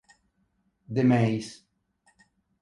De 0.87 1.03
Meis 1.05 1.47